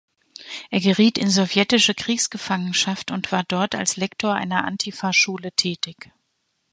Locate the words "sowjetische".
1.29-1.93